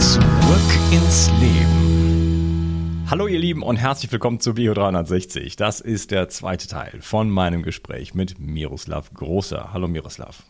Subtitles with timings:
[0.00, 0.22] Zurück
[0.92, 3.04] ins Leben.
[3.10, 5.56] Hallo ihr Lieben und herzlich willkommen zu Bio 360.
[5.56, 9.74] Das ist der zweite Teil von meinem Gespräch mit Miroslav Großer.
[9.74, 10.44] Hallo Miroslav.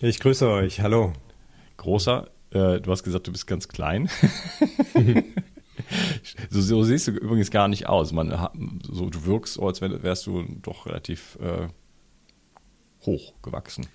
[0.00, 0.80] Ich grüße euch.
[0.80, 1.12] Hallo.
[1.76, 4.08] Großer, äh, du hast gesagt, du bist ganz klein.
[6.48, 8.10] so, so, siehst du übrigens gar nicht aus.
[8.12, 8.30] Man,
[8.90, 11.68] so, du wirkst, als wärst du doch relativ äh,
[13.04, 13.86] hoch gewachsen.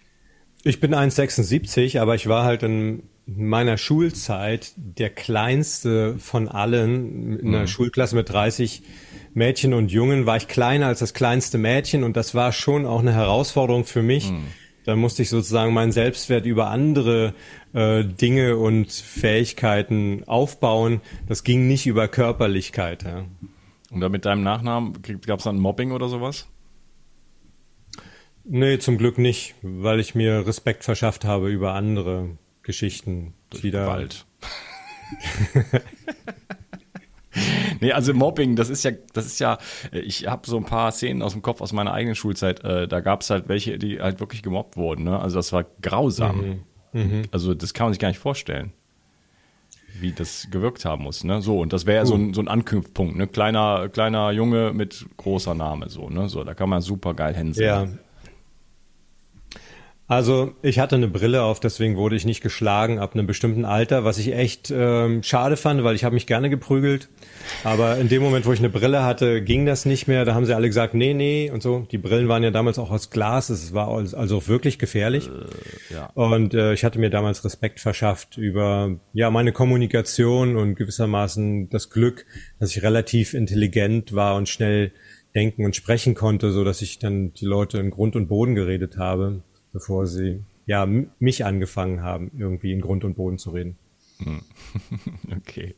[0.63, 7.39] Ich bin 1,76, aber ich war halt in meiner Schulzeit der kleinste von allen.
[7.39, 7.67] In einer mhm.
[7.67, 8.81] Schulklasse mit 30
[9.33, 12.99] Mädchen und Jungen war ich kleiner als das kleinste Mädchen und das war schon auch
[12.99, 14.31] eine Herausforderung für mich.
[14.31, 14.47] Mhm.
[14.85, 17.35] Da musste ich sozusagen meinen Selbstwert über andere
[17.73, 21.01] äh, Dinge und Fähigkeiten aufbauen.
[21.27, 23.03] Das ging nicht über Körperlichkeit.
[23.03, 23.25] Ja.
[23.91, 24.93] Und da mit deinem Nachnamen
[25.25, 26.47] gab es dann Mobbing oder sowas?
[28.51, 32.31] Nee, zum Glück nicht, weil ich mir Respekt verschafft habe über andere.
[32.69, 33.33] Geschichten,
[33.63, 33.87] die da.
[33.87, 34.27] Wald.
[37.79, 39.57] nee, also Mobbing, das ist ja, das ist ja,
[39.91, 42.99] ich habe so ein paar Szenen aus dem Kopf aus meiner eigenen Schulzeit, äh, da
[42.99, 45.19] gab es halt welche, die halt wirklich gemobbt wurden, ne?
[45.19, 46.63] Also das war grausam.
[46.93, 47.01] Mhm.
[47.01, 47.21] Mhm.
[47.31, 48.71] Also das kann man sich gar nicht vorstellen,
[49.99, 51.41] wie das gewirkt haben muss, ne?
[51.41, 53.25] So, und das wäre ja so ein, so ein Anknüpfpunkt, ne?
[53.25, 56.29] Kleiner, kleiner Junge mit großer Name, so, ne?
[56.29, 57.65] So, da kann man super geil hänseln.
[57.65, 57.88] Ja,
[60.09, 64.03] also ich hatte eine Brille auf, deswegen wurde ich nicht geschlagen ab einem bestimmten Alter,
[64.03, 67.09] was ich echt ähm, schade fand, weil ich habe mich gerne geprügelt.
[67.63, 70.25] Aber in dem Moment, wo ich eine Brille hatte, ging das nicht mehr.
[70.25, 71.85] Da haben sie alle gesagt, nee, nee und so.
[71.91, 75.27] Die Brillen waren ja damals auch aus Glas, es war also auch wirklich gefährlich.
[75.29, 76.09] Äh, ja.
[76.15, 81.91] Und äh, ich hatte mir damals Respekt verschafft über ja meine Kommunikation und gewissermaßen das
[81.91, 82.25] Glück,
[82.59, 84.91] dass ich relativ intelligent war und schnell
[85.35, 88.97] denken und sprechen konnte, so dass ich dann die Leute in Grund und Boden geredet
[88.97, 89.43] habe
[89.74, 93.78] bevor sie ja mich angefangen haben, irgendwie in Grund und Boden zu reden.
[94.19, 94.41] Hm.
[95.35, 95.75] Okay.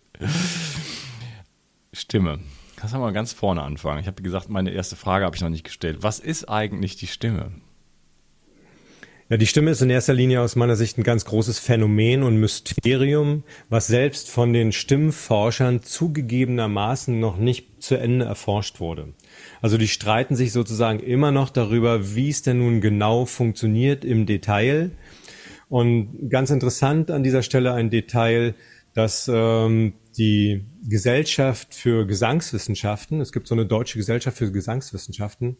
[1.93, 2.39] Stimme.
[2.81, 3.99] Lass mal ganz vorne anfangen.
[3.99, 5.99] Ich habe gesagt, meine erste Frage habe ich noch nicht gestellt.
[6.01, 7.51] Was ist eigentlich die Stimme?
[9.29, 12.37] Ja, die Stimme ist in erster Linie aus meiner Sicht ein ganz großes Phänomen und
[12.37, 19.13] Mysterium, was selbst von den Stimmforschern zugegebenermaßen noch nicht zu Ende erforscht wurde.
[19.61, 24.25] Also die streiten sich sozusagen immer noch darüber, wie es denn nun genau funktioniert im
[24.25, 24.91] Detail.
[25.69, 28.55] Und ganz interessant an dieser Stelle ein Detail,
[28.93, 35.57] dass ähm, die Gesellschaft für Gesangswissenschaften, es gibt so eine deutsche Gesellschaft für Gesangswissenschaften,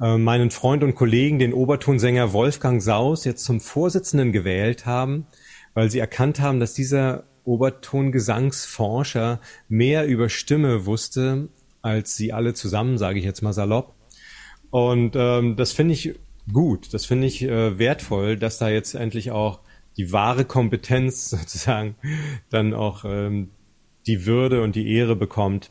[0.00, 5.26] äh, meinen Freund und Kollegen, den Obertonsänger Wolfgang Saus, jetzt zum Vorsitzenden gewählt haben,
[5.72, 11.48] weil sie erkannt haben, dass dieser Obertongesangsforscher mehr über Stimme wusste
[11.84, 13.94] als sie alle zusammen, sage ich jetzt mal salopp.
[14.70, 16.14] Und ähm, das finde ich
[16.50, 19.60] gut, das finde ich äh, wertvoll, dass da jetzt endlich auch
[19.98, 21.94] die wahre Kompetenz sozusagen
[22.48, 23.50] dann auch ähm,
[24.06, 25.70] die Würde und die Ehre bekommt,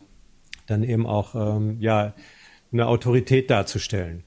[0.68, 2.14] dann eben auch ähm, ja
[2.72, 4.24] eine Autorität darzustellen.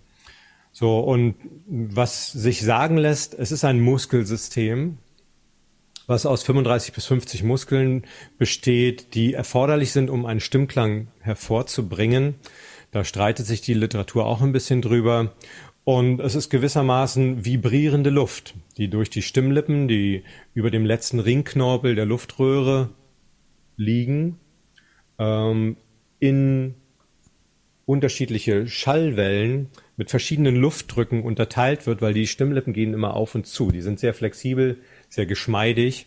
[0.73, 1.37] So, und
[1.69, 4.99] was sich sagen lässt, es ist ein Muskelsystem,
[6.07, 8.05] was aus 35 bis 50 Muskeln
[8.39, 12.35] besteht, die erforderlich sind, um einen Stimmklang hervorzubringen.
[12.93, 15.33] Da streitet sich die Literatur auch ein bisschen drüber.
[15.85, 21.95] Und es ist gewissermaßen vibrierende Luft, die durch die Stimmlippen, die über dem letzten Ringknorpel
[21.95, 22.91] der Luftröhre
[23.77, 24.39] liegen,
[25.19, 25.77] ähm,
[26.19, 26.75] in
[27.85, 33.71] unterschiedliche Schallwellen mit verschiedenen Luftdrücken unterteilt wird, weil die Stimmlippen gehen immer auf und zu.
[33.71, 36.07] Die sind sehr flexibel, sehr geschmeidig.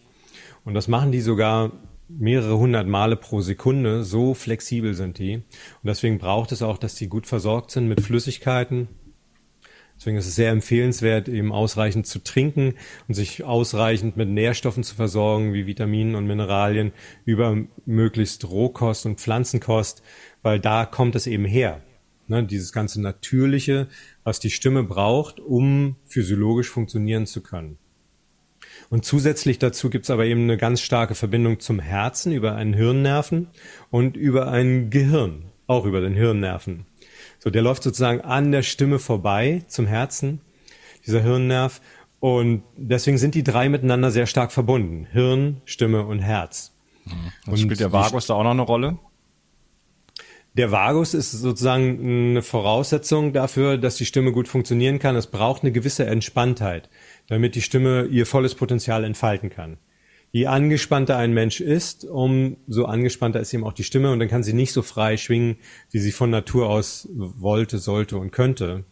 [0.66, 1.72] Und das machen die sogar
[2.10, 4.04] mehrere hundert Male pro Sekunde.
[4.04, 5.36] So flexibel sind die.
[5.36, 5.46] Und
[5.84, 8.88] deswegen braucht es auch, dass die gut versorgt sind mit Flüssigkeiten.
[10.00, 12.76] Deswegen ist es sehr empfehlenswert, eben ausreichend zu trinken
[13.10, 16.94] und sich ausreichend mit Nährstoffen zu versorgen, wie Vitaminen und Mineralien,
[17.26, 20.02] über möglichst Rohkost und Pflanzenkost,
[20.42, 21.82] weil da kommt es eben her.
[22.28, 23.88] Ne, dieses ganze Natürliche,
[24.24, 27.78] was die Stimme braucht, um physiologisch funktionieren zu können.
[28.90, 33.48] Und zusätzlich dazu gibt's aber eben eine ganz starke Verbindung zum Herzen über einen Hirnnerven
[33.92, 36.86] und über ein Gehirn, auch über den Hirnnerven.
[37.38, 40.42] So, der läuft sozusagen an der Stimme vorbei zum Herzen,
[41.06, 41.82] dieser Hirnnerv.
[42.20, 45.08] Und deswegen sind die drei miteinander sehr stark verbunden.
[45.12, 46.74] Hirn, Stimme und Herz.
[47.06, 48.98] Und, und spielt der Vagus da auch noch eine Rolle?
[50.60, 55.16] Der Vagus ist sozusagen eine Voraussetzung dafür, dass die Stimme gut funktionieren kann.
[55.16, 56.90] Es braucht eine gewisse Entspanntheit,
[57.28, 59.78] damit die Stimme ihr volles Potenzial entfalten kann.
[60.34, 64.44] Je angespannter ein Mensch ist, umso angespannter ist ihm auch die Stimme und dann kann
[64.44, 65.56] sie nicht so frei schwingen,
[65.92, 68.84] wie sie von Natur aus wollte, sollte und könnte.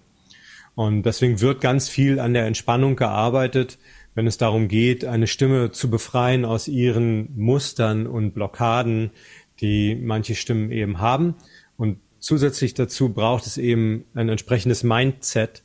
[0.73, 3.77] Und deswegen wird ganz viel an der Entspannung gearbeitet,
[4.15, 9.11] wenn es darum geht, eine Stimme zu befreien aus ihren Mustern und Blockaden,
[9.59, 11.35] die manche Stimmen eben haben.
[11.77, 15.63] Und zusätzlich dazu braucht es eben ein entsprechendes Mindset,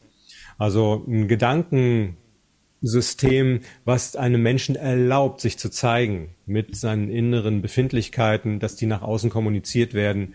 [0.59, 8.77] also ein Gedankensystem, was einem Menschen erlaubt, sich zu zeigen mit seinen inneren Befindlichkeiten, dass
[8.77, 10.35] die nach außen kommuniziert werden,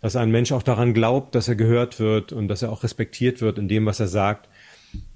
[0.00, 3.40] dass ein Mensch auch daran glaubt, dass er gehört wird und dass er auch respektiert
[3.40, 4.48] wird in dem, was er sagt.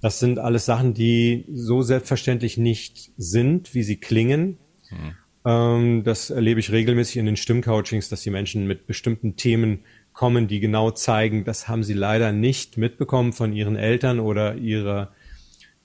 [0.01, 4.57] Das sind alles Sachen, die so selbstverständlich nicht sind, wie sie klingen.
[4.91, 5.17] Mhm.
[5.45, 9.81] Ähm, das erlebe ich regelmäßig in den Stimmcoachings, dass die Menschen mit bestimmten Themen
[10.19, 15.13] kommen, die genau zeigen, das haben sie leider nicht mitbekommen von ihren Eltern oder ihrer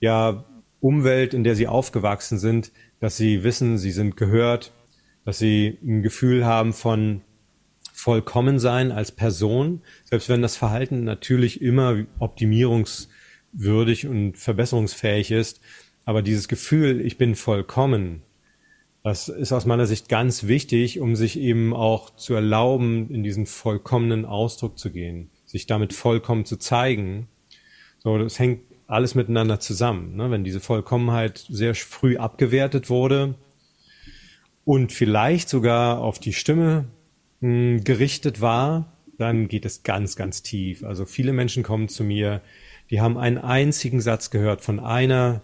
[0.00, 0.44] ja,
[0.80, 4.72] Umwelt, in der sie aufgewachsen sind, dass sie wissen, sie sind gehört,
[5.24, 7.20] dass sie ein Gefühl haben von
[7.92, 15.60] Vollkommensein als Person, selbst wenn das Verhalten natürlich immer optimierungswürdig und verbesserungsfähig ist.
[16.06, 18.23] Aber dieses Gefühl, ich bin vollkommen,
[19.04, 23.44] das ist aus meiner Sicht ganz wichtig, um sich eben auch zu erlauben, in diesen
[23.44, 27.28] vollkommenen Ausdruck zu gehen, sich damit vollkommen zu zeigen.
[27.98, 30.16] So, das hängt alles miteinander zusammen.
[30.16, 30.30] Ne?
[30.30, 33.34] Wenn diese Vollkommenheit sehr früh abgewertet wurde
[34.64, 36.86] und vielleicht sogar auf die Stimme
[37.40, 40.82] mh, hm, gerichtet war, dann geht es ganz, ganz tief.
[40.82, 42.40] Also viele Menschen kommen zu mir,
[42.88, 45.42] die haben einen einzigen Satz gehört von einer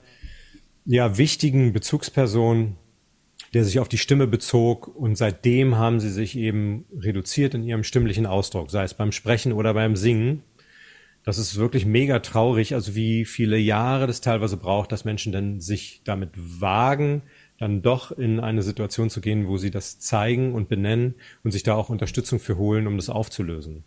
[0.87, 2.79] ja wichtigen Bezugsperson,
[3.55, 7.85] der sich auf die Stimme bezog und seitdem haben sie sich eben reduziert in ihrem
[7.85, 10.43] stimmlichen Ausdruck, sei es beim Sprechen oder beim Singen.
[11.25, 15.61] Das ist wirklich mega traurig, also wie viele Jahre das teilweise braucht, dass Menschen dann
[15.61, 17.23] sich damit wagen,
[17.59, 21.63] dann doch in eine Situation zu gehen, wo sie das zeigen und benennen und sich
[21.63, 23.85] da auch Unterstützung für holen, um das aufzulösen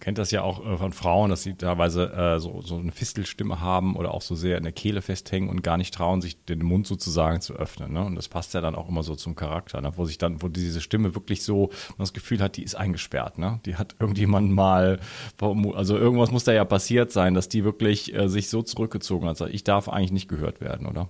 [0.00, 3.60] kennt das ja auch äh, von Frauen, dass sie teilweise äh, so, so eine Fistelstimme
[3.60, 6.64] haben oder auch so sehr in der Kehle festhängen und gar nicht trauen, sich den
[6.64, 7.92] Mund sozusagen zu öffnen.
[7.92, 8.04] Ne?
[8.04, 9.92] Und das passt ja dann auch immer so zum Charakter, ne?
[9.96, 13.38] wo sich dann, wo diese Stimme wirklich so, man das Gefühl hat, die ist eingesperrt.
[13.38, 13.60] Ne?
[13.66, 15.00] Die hat irgendjemand mal,
[15.40, 19.40] also irgendwas muss da ja passiert sein, dass die wirklich äh, sich so zurückgezogen hat.
[19.40, 21.08] Ich darf eigentlich nicht gehört werden, oder?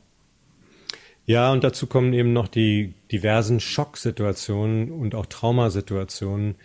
[1.27, 6.57] Ja, und dazu kommen eben noch die diversen Schocksituationen und auch Traumasituationen,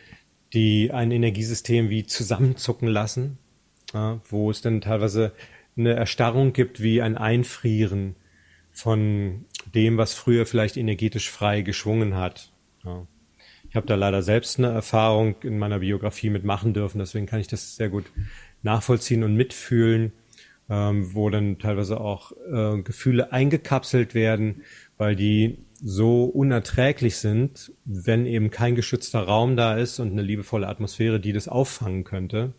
[0.54, 3.38] die ein Energiesystem wie zusammenzucken lassen,
[3.94, 5.34] ja, wo es dann teilweise
[5.78, 8.16] eine Erstarrung gibt wie ein Einfrieren
[8.72, 12.52] von dem, was früher vielleicht energetisch frei geschwungen hat.
[12.84, 13.06] Ja.
[13.70, 17.48] Ich habe da leider selbst eine Erfahrung in meiner Biografie mitmachen dürfen, deswegen kann ich
[17.48, 18.06] das sehr gut
[18.64, 20.12] nachvollziehen und mitfühlen,
[20.70, 24.64] ähm, wo dann teilweise auch äh, Gefühle eingekapselt werden,
[25.00, 30.68] weil die so unerträglich sind, wenn eben kein geschützter Raum da ist und eine liebevolle
[30.68, 32.54] Atmosphäre, die das auffangen könnte.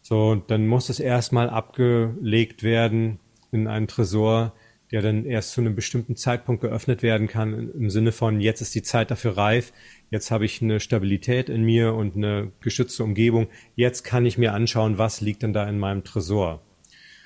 [0.00, 3.18] So, dann muss es erstmal abgelegt werden
[3.50, 4.54] in einen Tresor,
[4.92, 8.74] der dann erst zu einem bestimmten Zeitpunkt geöffnet werden kann, im Sinne von, jetzt ist
[8.74, 9.72] die Zeit dafür reif,
[10.10, 14.54] jetzt habe ich eine Stabilität in mir und eine geschützte Umgebung, jetzt kann ich mir
[14.54, 16.62] anschauen, was liegt denn da in meinem Tresor.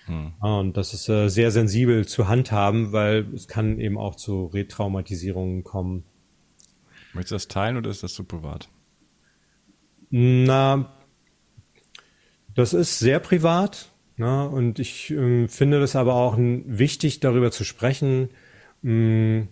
[0.06, 0.34] Hm.
[0.40, 5.64] Und das ist äh, sehr sensibel zu handhaben, weil es kann eben auch zu Retraumatisierungen
[5.64, 6.04] kommen.
[7.14, 8.68] Möchtest du das teilen oder ist das zu privat?
[10.10, 10.92] Na,
[12.54, 13.90] das ist sehr privat.
[14.16, 18.30] Na, und ich äh, finde das aber auch wichtig, darüber zu sprechen,
[18.82, 19.48] mh, mm,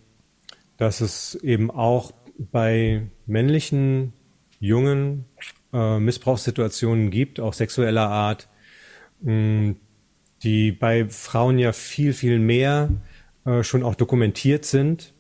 [0.77, 4.13] dass es eben auch bei männlichen,
[4.61, 5.25] jungen
[5.73, 8.49] äh, Missbrauchssituationen gibt, auch sexueller Art,
[9.21, 9.77] mh, mm,
[10.43, 12.91] die bei Frauen ja viel, viel mehr
[13.45, 15.15] äh, schon auch dokumentiert sind,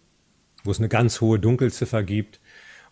[0.64, 2.41] wo es eine ganz hohe Dunkelziffer gibt.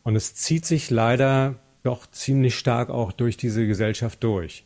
[0.02, 4.64] Und es zieht sich leider doch ziemlich stark auch durch diese Gesellschaft durch.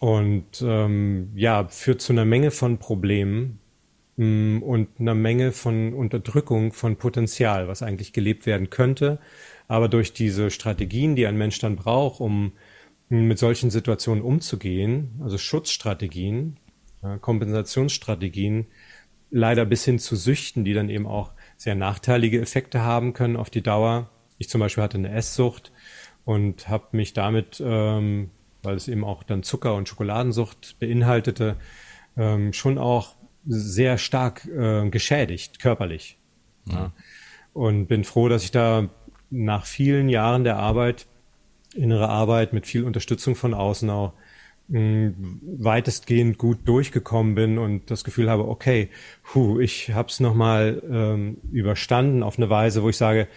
[0.00, 3.58] Und ähm, ja, führt zu einer Menge von Problemen
[4.16, 9.18] mh, mm, und einer Menge von Unterdrückung von Potenzial, was eigentlich gelebt werden könnte.
[9.66, 12.52] Aber durch diese Strategien, die ein Mensch dann braucht, um
[13.08, 16.58] mit solchen Situationen umzugehen, also Schutzstrategien,
[17.20, 18.66] Kompensationsstrategien,
[19.30, 23.50] leider bis hin zu Süchten, die dann eben auch sehr nachteilige Effekte haben können auf
[23.50, 24.10] die Dauer.
[24.38, 25.72] Ich zum Beispiel hatte eine Esssucht
[26.24, 28.30] und habe mich damit, ähm,
[28.62, 31.56] weil es eben auch dann Zucker- und Schokoladensucht beinhaltete,
[32.16, 36.18] ähm, schon auch sehr stark äh, geschädigt, körperlich.
[36.66, 36.74] Ja.
[36.74, 36.92] Ja.
[37.52, 38.88] Und bin froh, dass ich da
[39.30, 41.06] nach vielen Jahren der Arbeit
[41.74, 44.12] innere Arbeit mit viel Unterstützung von außen auch
[44.68, 48.88] mh, mm, weitestgehend gut durchgekommen bin und das Gefühl habe, okay,
[49.34, 53.28] hu, ich habe es nochmal ähm, überstanden auf eine Weise, wo ich sage,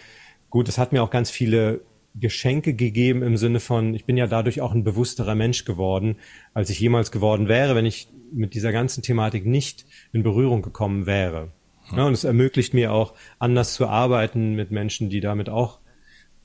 [0.50, 1.80] gut, es hat mir auch ganz viele
[2.14, 6.16] Geschenke gegeben im Sinne von, ich bin ja dadurch auch ein bewussterer Mensch geworden,
[6.52, 11.06] als ich jemals geworden wäre, wenn ich mit dieser ganzen Thematik nicht in Berührung gekommen
[11.06, 11.48] wäre.
[11.94, 15.78] Ja, und es ermöglicht mir auch, anders zu arbeiten mit Menschen, die damit auch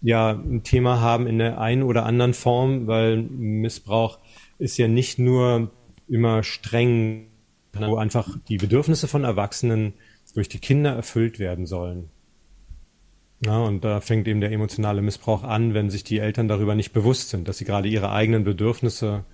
[0.01, 4.19] ja ein Thema haben in der einen oder anderen Form, weil Missbrauch
[4.59, 5.71] ist ja nicht nur
[6.07, 7.27] immer streng,
[7.73, 9.93] wo einfach die Bedürfnisse von Erwachsenen
[10.33, 12.09] durch die Kinder erfüllt werden sollen.
[13.45, 16.91] Ja, und da fängt eben der emotionale Missbrauch an, wenn sich die Eltern darüber nicht
[16.91, 19.25] bewusst sind, dass sie gerade ihre eigenen Bedürfnisse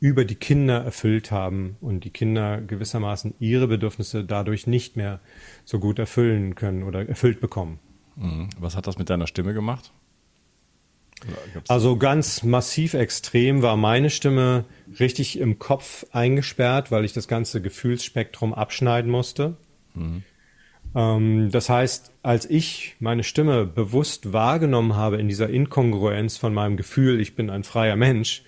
[0.00, 5.20] über die Kinder erfüllt haben und die Kinder gewissermaßen ihre Bedürfnisse dadurch nicht mehr
[5.64, 7.78] so gut erfüllen können oder erfüllt bekommen.
[8.16, 8.48] Mhm.
[8.58, 9.92] Was hat das mit deiner Stimme gemacht?
[11.68, 14.64] Also ganz massiv extrem war meine Stimme
[14.98, 19.56] richtig im Kopf eingesperrt, weil ich das ganze Gefühlsspektrum abschneiden musste.
[19.94, 20.22] Mhm.
[20.94, 26.76] Ähm, das heißt, als ich meine Stimme bewusst wahrgenommen habe in dieser Inkongruenz von meinem
[26.76, 28.42] Gefühl, ich bin ein freier Mensch,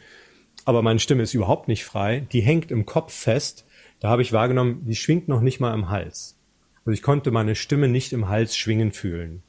[0.65, 3.67] aber meine Stimme ist überhaupt nicht frei, die hängt im Kopf fest,
[4.01, 6.39] da habe ich wahrgenommen, die schwingt noch nicht mal im Hals.
[6.81, 9.43] Also ich konnte meine Stimme nicht im Hals schwingen fühlen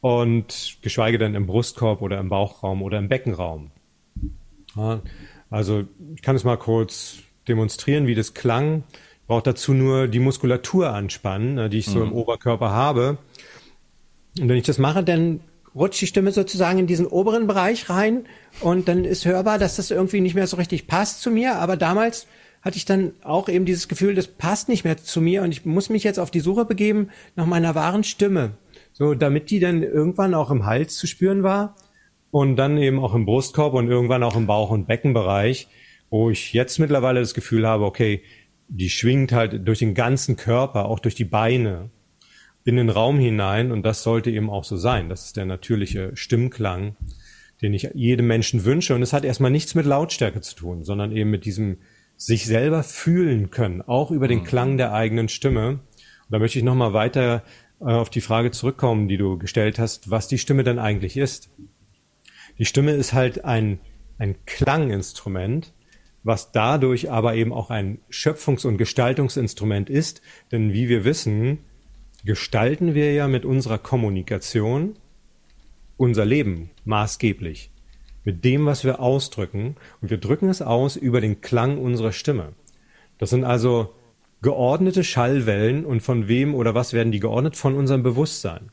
[0.00, 3.70] und geschweige denn im Brustkorb oder im Bauchraum oder im Beckenraum.
[4.76, 5.00] Ja,
[5.50, 8.84] also ich kann es mal kurz demonstrieren, wie das klang.
[8.92, 12.06] Ich brauche dazu nur die Muskulatur anspannen, ne, die ich so mhm.
[12.06, 13.18] im Oberkörper habe.
[14.38, 15.40] Und wenn ich das mache, dann
[15.74, 18.26] rutscht die Stimme sozusagen in diesen oberen Bereich rein
[18.60, 21.56] und dann ist hörbar, dass das irgendwie nicht mehr so richtig passt zu mir.
[21.56, 22.26] Aber damals
[22.62, 25.64] hatte ich dann auch eben dieses Gefühl, das passt nicht mehr zu mir und ich
[25.64, 28.52] muss mich jetzt auf die Suche begeben nach meiner wahren Stimme.
[28.98, 31.76] So, damit die dann irgendwann auch im Hals zu spüren war
[32.32, 35.68] und dann eben auch im Brustkorb und irgendwann auch im Bauch- und Beckenbereich,
[36.10, 38.22] wo ich jetzt mittlerweile das Gefühl habe, okay,
[38.66, 41.90] die schwingt halt durch den ganzen Körper, auch durch die Beine
[42.64, 45.08] in den Raum hinein und das sollte eben auch so sein.
[45.08, 46.96] Das ist der natürliche Stimmklang,
[47.62, 51.12] den ich jedem Menschen wünsche und es hat erstmal nichts mit Lautstärke zu tun, sondern
[51.12, 51.78] eben mit diesem
[52.16, 54.44] sich selber fühlen können, auch über den mhm.
[54.44, 55.68] Klang der eigenen Stimme.
[55.68, 55.80] Und
[56.30, 57.44] da möchte ich nochmal weiter
[57.80, 61.50] auf die Frage zurückkommen, die du gestellt hast, was die Stimme denn eigentlich ist.
[62.58, 63.78] Die Stimme ist halt ein,
[64.18, 65.72] ein Klanginstrument,
[66.24, 70.20] was dadurch aber eben auch ein Schöpfungs- und Gestaltungsinstrument ist.
[70.50, 71.58] Denn wie wir wissen,
[72.24, 74.96] gestalten wir ja mit unserer Kommunikation
[75.96, 77.70] unser Leben maßgeblich.
[78.24, 79.76] Mit dem, was wir ausdrücken.
[80.00, 82.54] Und wir drücken es aus über den Klang unserer Stimme.
[83.18, 83.94] Das sind also
[84.42, 87.56] geordnete Schallwellen und von wem oder was werden die geordnet?
[87.56, 88.70] Von unserem Bewusstsein.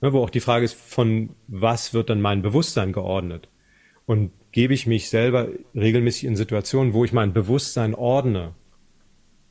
[0.00, 3.48] Ja, wo auch die Frage ist, von was wird dann mein Bewusstsein geordnet?
[4.06, 8.54] Und gebe ich mich selber regelmäßig in Situationen, wo ich mein Bewusstsein ordne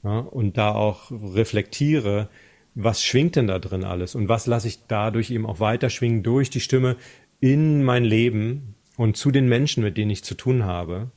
[0.03, 2.29] ja, und da auch reflektiere,
[2.75, 6.24] was schwingt denn da drin alles und was lasse ich dadurch eben auch weiter schwingen
[6.24, 6.96] durch die Stimme
[7.39, 11.12] in mein Leben und zu den Menschen, mit denen ich zu tun habe.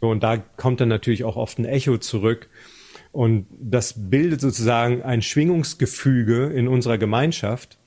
[0.00, 2.48] So, und da kommt dann natürlich auch oft ein Echo zurück
[3.16, 7.78] Und das bildet sozusagen ein Schwingungsgefüge in unserer Gemeinschaft,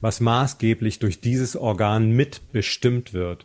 [0.00, 3.44] was maßgeblich durch dieses Organ mitbestimmt wird.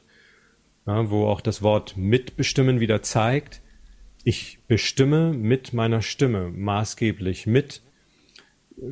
[0.87, 3.59] Ja, wo auch das Wort mitbestimmen wieder zeigt,
[4.23, 7.81] ich bestimme mit meiner Stimme maßgeblich mit,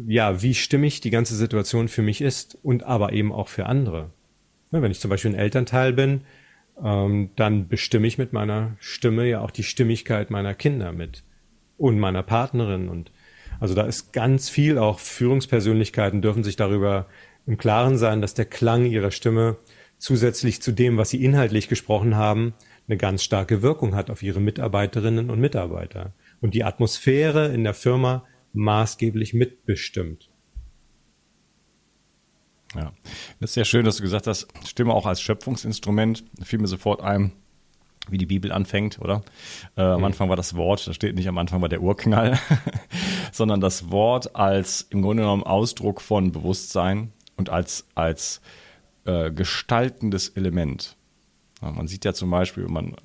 [0.06, 4.10] ja, wie stimmig die ganze Situation für mich ist und aber eben auch für andere.
[4.74, 6.26] Ja, wenn ich zum Beispiel ein Elternteil bin,
[6.84, 11.24] ähm, dann bestimme ich mit meiner Stimme ja auch die Stimmigkeit meiner Kinder mit
[11.78, 13.12] und meiner Partnerin und
[13.60, 17.08] also da ist ganz viel, auch Führungspersönlichkeiten dürfen sich darüber
[17.46, 19.58] im Klaren sein, dass der Klang ihrer Stimme
[19.98, 22.54] zusätzlich zu dem, was sie inhaltlich gesprochen haben,
[22.88, 27.74] eine ganz starke Wirkung hat auf ihre Mitarbeiterinnen und Mitarbeiter und die Atmosphäre in der
[27.74, 30.30] Firma maßgeblich mitbestimmt.
[32.76, 32.92] Ja,
[33.40, 36.26] das ist sehr schön, dass du gesagt hast, Stimme auch als Schöpfungsinstrument.
[36.36, 37.32] Da fiel mir sofort ein,
[38.10, 39.22] wie die Bibel anfängt, oder?
[39.78, 40.06] Äh, am mhm.
[40.06, 42.38] Anfang war das Wort, da steht nicht am Anfang war der Urknall,
[43.32, 48.42] sondern das Wort als im Grunde genommen Ausdruck von Bewusstsein und als, als
[49.06, 50.98] äh, gestaltendes Element.
[51.62, 52.96] Ja, man sieht ja zum Beispiel, wenn man,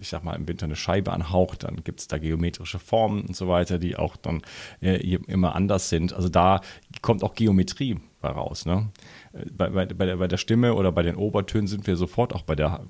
[0.00, 3.36] ich sag mal, im Winter eine Scheibe anhaucht, dann gibt es da geometrische Formen und
[3.36, 4.42] so weiter, die auch dann
[4.80, 6.12] äh, immer anders sind.
[6.12, 6.60] Also da
[7.00, 8.66] kommt auch Geometrie raus.
[8.66, 8.88] Ne?
[9.52, 12.42] Bei, bei, bei, der, bei der Stimme oder bei den Obertönen sind wir sofort auch
[12.42, 12.80] bei der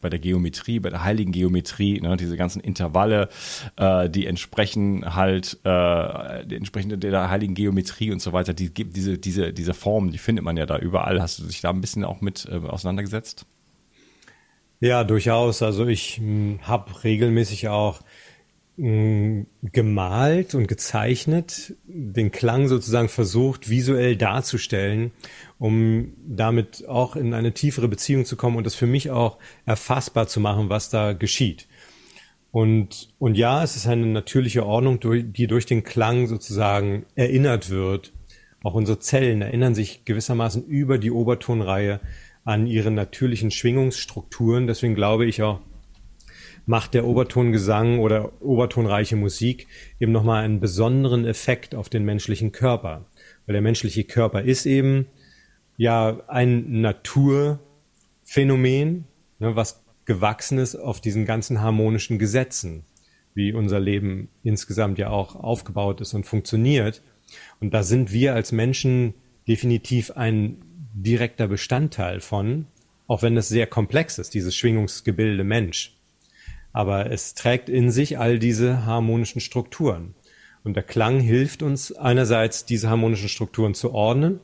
[0.00, 3.28] bei der Geometrie, bei der heiligen Geometrie, ne, diese ganzen Intervalle,
[3.76, 9.18] äh, die entsprechen halt, äh, die entsprechen der heiligen Geometrie und so weiter, die diese,
[9.18, 11.20] diese, diese Formen, die findet man ja da überall.
[11.20, 13.46] Hast du dich da ein bisschen auch mit äh, auseinandergesetzt?
[14.80, 15.62] Ja, durchaus.
[15.62, 18.00] Also ich hm, habe regelmäßig auch
[18.76, 25.10] hm, gemalt und gezeichnet, den Klang sozusagen versucht visuell darzustellen,
[25.58, 30.28] um damit auch in eine tiefere Beziehung zu kommen und das für mich auch erfassbar
[30.28, 31.66] zu machen, was da geschieht.
[32.50, 35.00] Und, und ja, es ist eine natürliche Ordnung,
[35.32, 38.12] die durch den Klang sozusagen erinnert wird.
[38.62, 42.00] Auch unsere Zellen erinnern sich gewissermaßen über die Obertonreihe
[42.44, 44.66] an ihre natürlichen Schwingungsstrukturen.
[44.66, 45.60] Deswegen glaube ich auch,
[46.64, 49.66] macht der Obertongesang oder obertonreiche Musik
[50.00, 53.06] eben nochmal einen besonderen Effekt auf den menschlichen Körper.
[53.46, 55.06] Weil der menschliche Körper ist eben
[55.78, 59.04] ja ein Naturphänomen,
[59.38, 62.84] ne, was gewachsen ist auf diesen ganzen harmonischen Gesetzen,
[63.32, 67.00] wie unser Leben insgesamt ja auch aufgebaut ist und funktioniert.
[67.60, 69.14] Und da sind wir als Menschen
[69.46, 70.62] definitiv ein
[70.92, 72.66] direkter Bestandteil von,
[73.06, 75.96] auch wenn es sehr komplex ist, dieses Schwingungsgebilde Mensch.
[76.72, 80.14] Aber es trägt in sich all diese harmonischen Strukturen.
[80.64, 84.40] Und der Klang hilft uns einerseits, diese harmonischen Strukturen zu ordnen,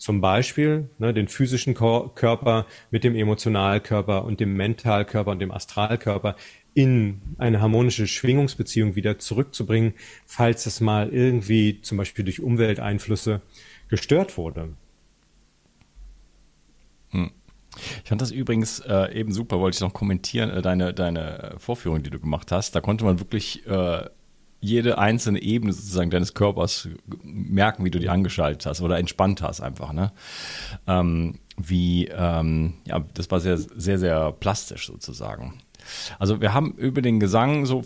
[0.00, 6.36] zum Beispiel ne, den physischen Körper mit dem Emotionalkörper und dem Mentalkörper und dem Astralkörper
[6.72, 9.92] in eine harmonische Schwingungsbeziehung wieder zurückzubringen,
[10.24, 13.42] falls es mal irgendwie zum Beispiel durch Umwelteinflüsse
[13.88, 14.70] gestört wurde.
[17.10, 17.30] Hm.
[18.02, 22.02] Ich fand das übrigens äh, eben super, wollte ich noch kommentieren, äh, deine, deine Vorführung,
[22.02, 22.74] die du gemacht hast.
[22.74, 24.08] Da konnte man wirklich äh,
[24.60, 26.88] jede einzelne Ebene sozusagen deines Körpers
[27.22, 29.92] merken, wie du die angeschaltet hast oder entspannt hast einfach.
[29.92, 30.12] Ne?
[30.86, 35.54] Ähm, wie, ähm, ja, das war sehr, sehr, sehr plastisch sozusagen.
[36.18, 37.82] Also wir haben über den Gesang, so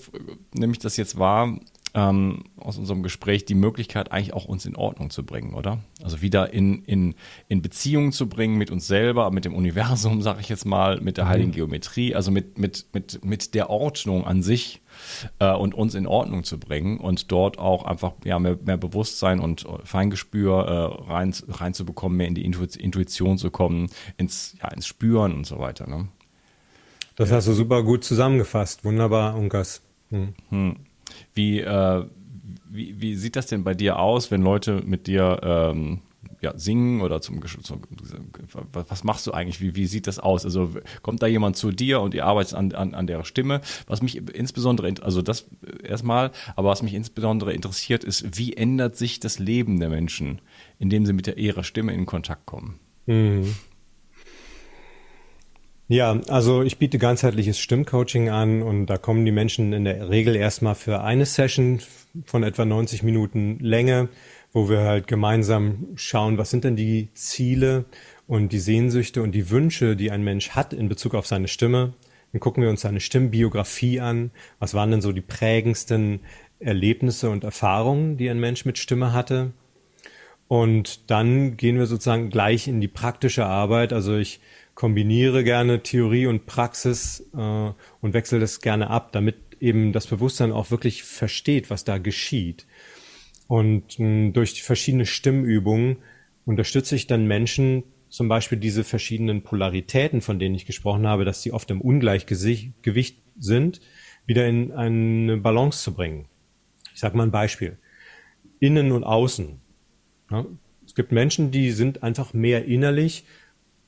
[0.52, 1.58] nämlich das jetzt war,
[1.94, 5.78] ähm, aus unserem Gespräch die Möglichkeit, eigentlich auch uns in Ordnung zu bringen, oder?
[6.02, 7.14] Also wieder in, in,
[7.46, 11.16] in Beziehung zu bringen mit uns selber, mit dem Universum, sag ich jetzt mal, mit
[11.18, 11.54] der heiligen mhm.
[11.54, 14.82] Geometrie, also mit, mit, mit, mit der Ordnung an sich
[15.38, 19.40] äh, und uns in Ordnung zu bringen und dort auch einfach ja, mehr, mehr Bewusstsein
[19.40, 20.64] und Feingespür
[21.06, 25.58] äh, rein, reinzubekommen, mehr in die Intuition zu kommen, ins, ja, ins Spüren und so
[25.58, 25.88] weiter.
[25.88, 26.08] Ne?
[27.16, 28.84] Das hast du super gut zusammengefasst.
[28.84, 29.82] Wunderbar, Unkas.
[30.10, 30.34] Hm.
[30.50, 30.76] Hm.
[31.32, 32.04] Wie, äh,
[32.68, 36.00] wie, wie sieht das denn bei dir aus, wenn Leute mit dir ähm,
[36.40, 37.80] ja, singen oder zum, zum,
[38.72, 39.60] was machst du eigentlich?
[39.60, 40.44] Wie, wie sieht das aus?
[40.44, 40.70] Also
[41.02, 43.60] kommt da jemand zu dir und ihr arbeitet an, an, an der Stimme?
[43.86, 45.46] Was mich insbesondere, also das
[45.82, 50.40] erstmal, aber was mich insbesondere interessiert, ist, wie ändert sich das Leben der Menschen,
[50.78, 52.78] indem sie mit der, ihrer Stimme in Kontakt kommen?
[53.06, 53.54] Mhm.
[55.86, 60.34] Ja, also ich biete ganzheitliches Stimmcoaching an und da kommen die Menschen in der Regel
[60.34, 61.80] erstmal für eine Session
[62.24, 64.08] von etwa 90 Minuten Länge,
[64.54, 67.84] wo wir halt gemeinsam schauen, was sind denn die Ziele
[68.26, 71.92] und die Sehnsüchte und die Wünsche, die ein Mensch hat in Bezug auf seine Stimme.
[72.32, 74.30] Dann gucken wir uns seine Stimmbiografie an.
[74.60, 76.20] Was waren denn so die prägendsten
[76.60, 79.52] Erlebnisse und Erfahrungen, die ein Mensch mit Stimme hatte?
[80.46, 83.92] Und dann gehen wir sozusagen gleich in die praktische Arbeit.
[83.92, 84.40] Also ich
[84.76, 87.38] kombiniere gerne Theorie und Praxis äh,
[88.00, 92.66] und wechsle das gerne ab, damit eben das Bewusstsein auch wirklich versteht, was da geschieht.
[93.46, 95.96] Und mh, hm, durch verschiedene Stimmübungen
[96.44, 101.42] unterstütze ich dann Menschen, zum Beispiel diese verschiedenen Polaritäten, von denen ich gesprochen habe, dass
[101.42, 103.80] sie oft im Ungleichgewicht sind,
[104.26, 106.26] wieder in eine Balance zu bringen.
[106.94, 107.76] Ich sage mal ein Beispiel.
[108.60, 109.60] Innen und Außen.
[110.30, 110.46] Ja,
[110.86, 113.24] es gibt Menschen, die sind einfach mehr innerlich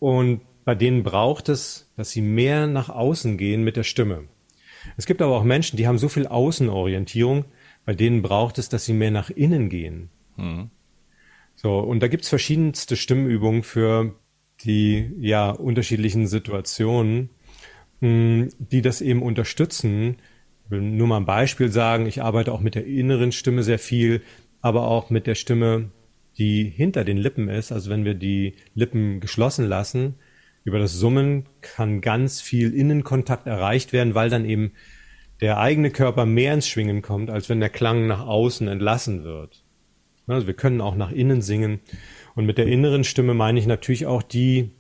[0.01, 4.25] und bei denen braucht es, dass sie mehr nach außen gehen mit der Stimme.
[4.97, 7.45] Es gibt aber auch Menschen, die haben so viel Außenorientierung,
[7.87, 10.11] bei denen braucht es, dass sie mehr nach innen gehen.
[10.37, 10.71] Mhm.
[11.55, 14.15] So, und da gibt's verschiedenste Stimmübungen für
[14.65, 17.31] die ja unterschiedlichen Situationen,
[18.01, 20.17] hm, die das eben unterstützen.
[20.65, 23.79] Ich will nur mal ein Beispiel sagen, ich arbeite auch mit der inneren Stimme sehr
[23.79, 24.23] viel,
[24.61, 25.91] aber auch mit der Stimme,
[26.37, 27.73] die hinter den Lippen ist.
[27.73, 30.17] Also wenn wir die Lippen geschlossen lassen,
[30.65, 34.73] über das Summen kann ganz viel Innenkontakt erreicht werden, weil dann eben
[35.41, 39.63] der eigene Körper mehr ins Schwingen kommt, als wenn der Klang nach außen entlassen wird.
[40.27, 41.81] Also wir können auch nach innen singen.
[42.35, 44.71] Und mit der inneren Stimme meine ich natürlich auch die,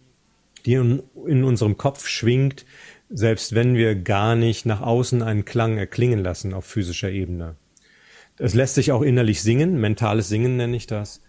[0.64, 2.66] die in, in unserem Kopf schwingt,
[3.08, 7.56] selbst wenn wir gar nicht nach außen einen Klang erklingen lassen auf physischer Ebene.
[8.38, 11.22] Es lässt sich auch innerlich singen, mentales Singen nenne ich das.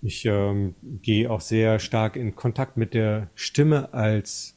[0.00, 4.53] Ich ähm, gehe auch sehr stark in Kontakt mit der Stimme als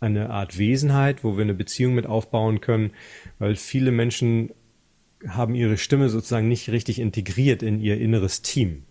[0.00, 2.92] eine Art Wesenheit, wo wir eine Beziehung mit aufbauen können,
[3.38, 4.50] weil viele Menschen
[5.26, 8.84] haben ihre Stimme sozusagen nicht richtig integriert in ihr inneres Team.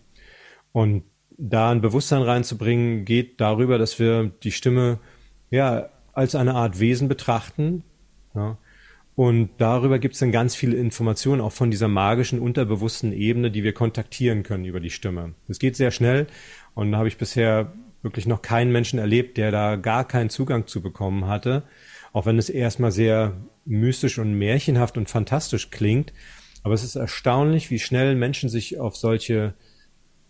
[0.72, 1.04] Und
[1.38, 5.00] da ein Bewusstsein reinzubringen, geht darüber, dass wir die Stimme
[5.52, 7.84] ja als eine Art Wesen betrachten.
[8.34, 8.58] Ja,
[9.15, 13.63] und darüber gibt es dann ganz viele Informationen, auch von dieser magischen, unterbewussten Ebene, die
[13.63, 15.36] wir kontaktieren können über die Stimme.
[15.48, 16.28] Es geht sehr schnell
[16.74, 17.72] und da habe ich bisher
[18.06, 21.63] wirklich noch keinen Menschen erlebt, der da gar keinen Zugang zu bekommen hatte.
[22.13, 26.13] Auch wenn es erstmal sehr mystisch und märchenhaft und fantastisch klingt.
[26.63, 29.56] Aber es ist erstaunlich, wie schnell Menschen sich auf solche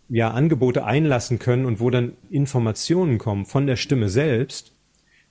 [0.09, 4.73] ja, Angebote einlassen können und wo dann Informationen kommen von der Stimme selbst,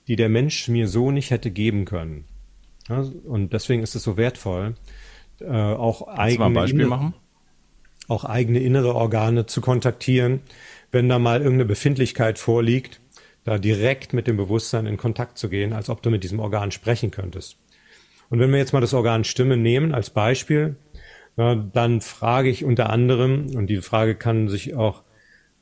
[0.07, 2.25] die der Mensch mir so nicht hätte geben können.
[2.87, 4.75] Ja, und deswegen ist es so wertvoll,
[5.41, 7.13] äh, auch eigene, innere,
[8.07, 10.41] auch eigene innere Organe zu kontaktieren,
[10.91, 13.01] wenn da mal irgendeine Befindlichkeit vorliegt
[13.45, 16.71] da direkt mit dem Bewusstsein in Kontakt zu gehen, als ob du mit diesem Organ
[16.71, 17.57] sprechen könntest.
[18.29, 20.75] Und wenn wir jetzt mal das Organ Stimme nehmen als Beispiel,
[21.37, 25.03] dann frage ich unter anderem, und die Frage kann sich auch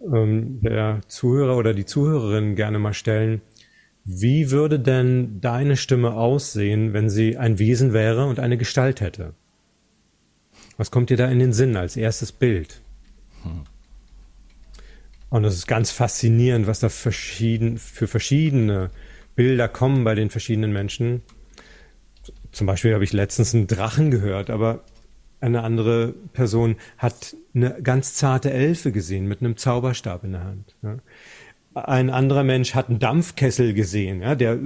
[0.01, 3.41] ähm, der Zuhörer oder die Zuhörerin gerne mal stellen,
[4.05, 9.33] wie würde denn deine Stimme aussehen, wenn sie ein Wesen wäre und eine Gestalt hätte?
[10.77, 12.81] Was kommt dir da in den Sinn als erstes Bild?
[13.43, 13.63] Hm.
[15.33, 18.91] Und es ist ganz faszinierend, was da verschieden, für verschiedene
[19.35, 21.23] Bilder kommen bei den verschiedenen Menschen.
[22.51, 24.83] Zum Beispiel habe ich letztens einen Drachen gehört, aber
[25.39, 30.75] eine andere Person hat eine ganz zarte Elfe gesehen mit einem Zauberstab in der Hand.
[30.83, 30.97] Ja.
[31.73, 34.59] Ein anderer Mensch hat einen Dampfkessel gesehen, ja, der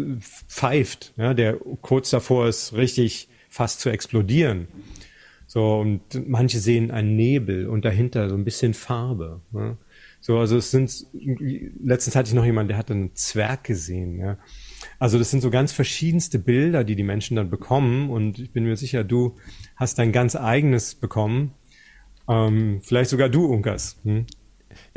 [0.49, 4.67] pfeift, ja, der kurz davor ist, richtig fast zu explodieren.
[5.45, 9.39] So, und manche sehen einen Nebel und dahinter so ein bisschen Farbe.
[9.53, 9.77] Ja.
[10.27, 11.05] So, also es sind,
[11.81, 14.37] letztens hatte ich noch jemanden, der hat einen Zwerg gesehen, ja.
[14.99, 18.65] Also das sind so ganz verschiedenste Bilder, die die Menschen dann bekommen und ich bin
[18.65, 19.37] mir sicher, du
[19.77, 21.53] hast dein ganz eigenes bekommen.
[22.27, 24.01] Ähm, vielleicht sogar du, Unkas.
[24.03, 24.25] Hm?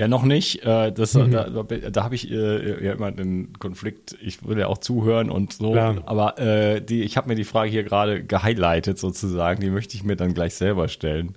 [0.01, 0.65] Ja, noch nicht.
[0.65, 1.31] Äh, das, mhm.
[1.31, 4.19] Da, da, da habe ich äh, ja immer den Konflikt.
[4.21, 5.71] Ich würde ja auch zuhören und so.
[5.71, 6.03] Klar.
[6.07, 9.61] Aber äh, die, ich habe mir die Frage hier gerade gehighlightet sozusagen.
[9.61, 11.37] Die möchte ich mir dann gleich selber stellen.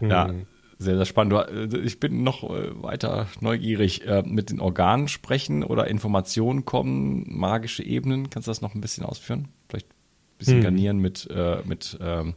[0.00, 0.10] Mhm.
[0.10, 0.30] Ja,
[0.78, 1.34] sehr, sehr spannend.
[1.34, 4.06] Äh, ich bin noch äh, weiter neugierig.
[4.06, 8.30] Äh, mit den Organen sprechen oder Informationen kommen, magische Ebenen.
[8.30, 9.48] Kannst du das noch ein bisschen ausführen?
[9.68, 10.62] Vielleicht ein bisschen hm.
[10.62, 11.28] garnieren mit,
[11.64, 12.34] mit ähm,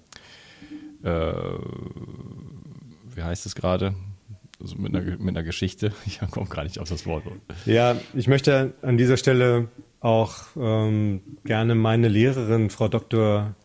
[1.04, 1.34] äh,
[3.15, 3.93] wie heißt es gerade?
[4.60, 5.93] Also mit, einer, mit einer Geschichte.
[6.06, 7.23] Ich komme gar nicht auf das Wort.
[7.65, 13.56] Ja, ich möchte an dieser Stelle auch ähm, gerne meine Lehrerin, Frau Dr.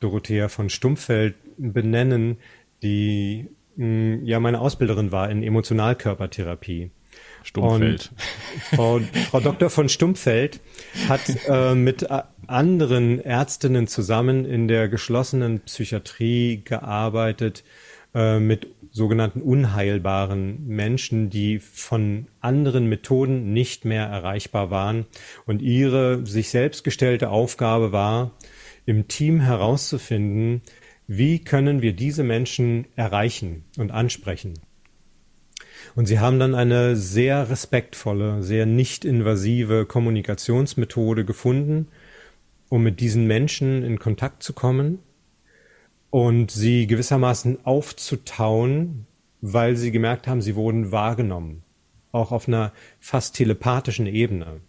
[0.00, 2.38] Dorothea von Stumpfeld, benennen,
[2.82, 6.90] die ja meine Ausbilderin war in Emotionalkörpertherapie.
[7.42, 8.10] Stumpfeld.
[8.74, 9.70] Frau, Frau Dr.
[9.70, 10.60] von Stumpfeld
[11.08, 12.08] hat äh, mit
[12.46, 17.62] anderen Ärztinnen zusammen in der geschlossenen Psychiatrie gearbeitet,
[18.14, 25.06] äh, mit sogenannten unheilbaren Menschen, die von anderen Methoden nicht mehr erreichbar waren.
[25.46, 28.30] Und ihre sich selbst gestellte Aufgabe war,
[28.86, 30.62] im Team herauszufinden,
[31.06, 34.54] wie können wir diese Menschen erreichen und ansprechen?
[35.94, 41.88] Und sie haben dann eine sehr respektvolle, sehr nicht invasive Kommunikationsmethode gefunden,
[42.68, 44.98] um mit diesen Menschen in Kontakt zu kommen.
[46.14, 49.08] und sie gewissermaßen aufzutauen,
[49.40, 51.64] weil sie gemerkt haben, sie wurden wahrgenommen,
[52.12, 54.60] auch auf einer fast telepathischen Ebene.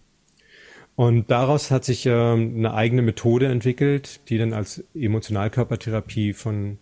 [0.95, 6.77] Und daraus hat sich äh, eine eigene Methode entwickelt, die dann als Emotionalkörpertherapie von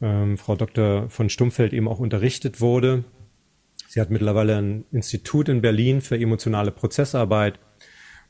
[0.00, 1.08] ähm, Frau Dr.
[1.08, 3.04] von Stummfeld eben auch unterrichtet wurde.
[3.88, 7.58] Sie hat mittlerweile ein Institut in Berlin für emotionale Prozessarbeit.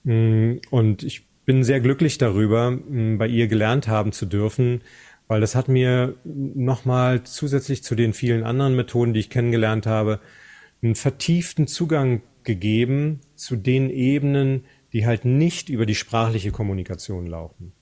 [0.04, 4.82] Mm, und ich bin sehr glücklich darüber, mm, bei ihr gelernt haben zu dürfen,
[5.28, 10.20] weil das hat mir nochmal zusätzlich zu den vielen anderen Methoden, die ich kennengelernt habe,
[10.82, 14.64] einen vertieften Zugang gegeben zu den Ebenen,
[14.96, 17.72] die halt nicht über die sprachliche Kommunikation laufen,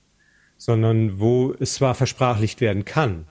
[0.57, 3.25] sondern wo es zwar versprachlicht werden kann,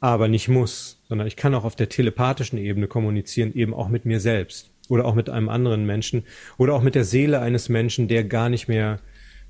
[0.00, 4.06] aber nicht muss, sondern ich kann auch auf der telepathischen Ebene kommunizieren, eben auch mit
[4.06, 6.24] mir selbst oder auch mit einem anderen Menschen
[6.56, 9.00] oder auch mit der Seele eines Menschen, der gar nicht mehr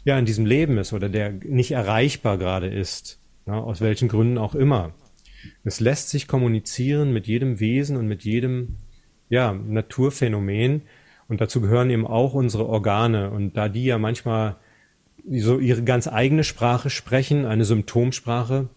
[0.03, 4.37] ja in diesem Leben ist oder der nicht erreichbar gerade ist, ja, aus welchen Gründen
[4.37, 4.95] auch immer.
[5.63, 8.79] Es lässt sich kommunizieren mit jedem Wesen und mit jedem
[9.29, 10.83] ja, Naturphänomen
[11.29, 14.57] und dazu gehören eben auch unsere Organe und da die ja manchmal
[15.27, 18.69] so ihre ganz eigene Sprache sprechen, eine Symptomsprache,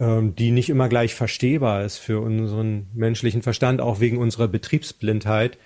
[0.00, 5.58] ähm, die nicht immer gleich verstehbar ist für unseren menschlichen Verstand, auch wegen unserer Betriebsblindheit,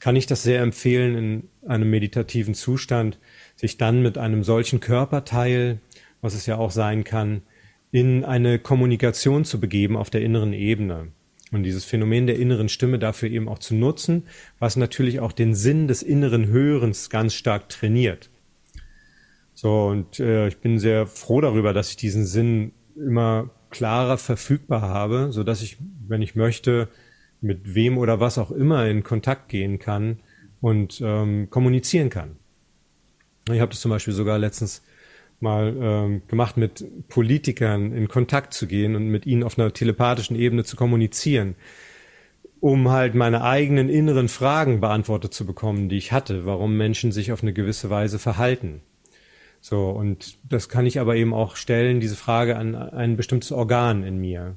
[0.00, 3.18] kann ich das sehr empfehlen, in einem meditativen Zustand
[3.56, 5.80] sich dann mit einem solchen Körperteil,
[6.20, 7.42] was es ja auch sein kann,
[7.90, 11.08] in eine Kommunikation zu begeben auf der inneren Ebene.
[11.52, 14.24] Und dieses Phänomen der inneren Stimme dafür eben auch zu nutzen,
[14.58, 18.30] was natürlich auch den Sinn des inneren Hörens ganz stark trainiert.
[19.54, 24.82] So, und äh, ich bin sehr froh darüber, dass ich diesen Sinn immer klarer verfügbar
[24.82, 25.76] habe, so dass ich,
[26.08, 26.88] wenn ich möchte,
[27.40, 30.20] mit wem oder was auch immer in Kontakt gehen kann
[30.60, 32.36] und ähm, kommunizieren kann.
[33.52, 34.82] Ich habe das zum Beispiel sogar letztens
[35.44, 40.36] mal ähm, gemacht, mit Politikern in Kontakt zu gehen und mit ihnen auf einer telepathischen
[40.36, 41.54] Ebene zu kommunizieren,
[42.58, 47.30] um halt meine eigenen inneren Fragen beantwortet zu bekommen, die ich hatte, warum Menschen sich
[47.30, 48.80] auf eine gewisse Weise verhalten.
[49.60, 54.02] So, und das kann ich aber eben auch stellen, diese Frage an ein bestimmtes Organ
[54.02, 54.56] in mir.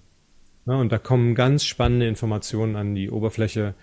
[0.65, 3.75] Ja, und da kommen ganz spannende Informationen an die Oberfläche,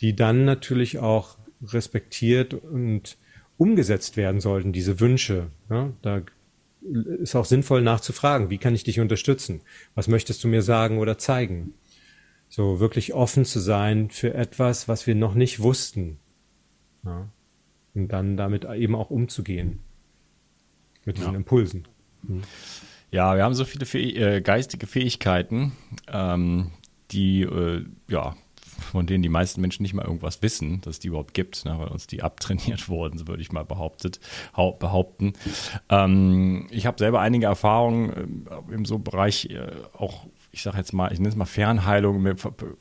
[0.00, 3.18] die dann natürlich auch respektiert und
[3.58, 5.48] umgesetzt werden sollten, diese Wünsche.
[5.68, 6.22] Ja, da
[6.82, 9.60] ist auch sinnvoll nachzufragen, wie kann ich dich unterstützen?
[9.94, 11.74] Was möchtest du mir sagen oder zeigen?
[12.48, 16.18] So wirklich offen zu sein für etwas, was wir noch nicht wussten.
[17.04, 17.28] Ja,
[17.94, 19.80] und dann damit eben auch umzugehen
[21.04, 21.36] mit diesen ja.
[21.36, 21.88] Impulsen.
[22.22, 22.42] Mhm.
[23.10, 25.72] Ja, wir haben so viele Fäh äh, geistige Fähigkeiten,
[26.08, 26.70] ähm,
[27.10, 28.36] die äh, ja
[28.80, 31.78] von denen die meisten Menschen nicht mal irgendwas wissen, dass es die überhaupt gibt, ne,
[31.78, 34.20] weil uns die abtrainiert wurden, so würde ich mal behauptet,
[34.54, 35.34] behaupten.
[35.88, 40.92] Ähm, ich habe selber einige Erfahrungen äh, im so Bereich äh, auch ich sage jetzt
[40.92, 42.34] mal, ich nenne es mal Fernheilung, mir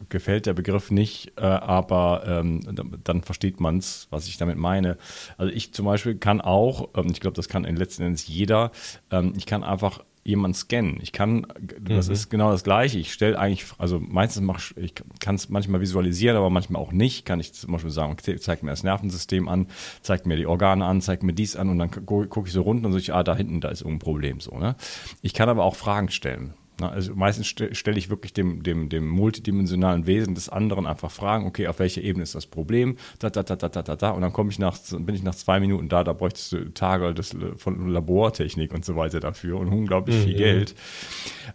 [0.09, 2.61] gefällt der Begriff nicht, äh, aber ähm,
[3.03, 4.97] dann versteht man es, was ich damit meine.
[5.37, 8.71] Also ich zum Beispiel kann auch, ähm, ich glaube, das kann in letzten Endes jeder,
[9.11, 10.99] ähm, ich kann einfach jemanden scannen.
[11.01, 11.47] Ich kann,
[11.79, 12.13] das mhm.
[12.13, 12.99] ist genau das Gleiche.
[12.99, 17.25] Ich stelle eigentlich, also meistens mache ich, kann es manchmal visualisieren, aber manchmal auch nicht.
[17.25, 19.67] Kann ich zum Beispiel sagen, okay, zeigt mir das Nervensystem an,
[20.01, 22.87] zeigt mir die Organe an, zeigt mir dies an und dann gucke ich so runter
[22.87, 24.57] und so, ah, da hinten, da ist irgendein Problem so.
[24.57, 24.75] Ne?
[25.21, 26.53] Ich kann aber auch Fragen stellen.
[26.81, 31.67] Also meistens stelle ich wirklich dem, dem, dem multidimensionalen Wesen des anderen einfach Fragen, okay,
[31.67, 32.97] auf welcher Ebene ist das Problem?
[33.19, 34.09] Da, da, da, da, da, da, da.
[34.11, 37.13] Und dann komme ich nach, bin ich nach zwei Minuten da, da bräuchtest du Tage
[37.13, 40.23] des, von Labortechnik und so weiter dafür und unglaublich mhm.
[40.23, 40.75] viel Geld.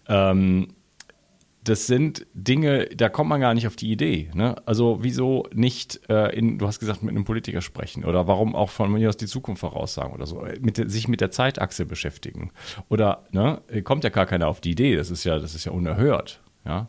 [0.08, 0.68] Ähm,
[1.64, 4.31] das sind Dinge, da kommt man gar nicht auf die Idee.
[4.35, 4.55] Ne?
[4.66, 8.68] Also wieso nicht, äh, in, du hast gesagt, mit einem Politiker sprechen oder warum auch
[8.68, 12.50] von mir aus die Zukunft voraussagen oder so, mit der, sich mit der Zeitachse beschäftigen.
[12.90, 15.72] Oder ne, kommt ja gar keiner auf die Idee, das ist ja, das ist ja
[15.72, 16.40] unerhört.
[16.66, 16.87] Ja?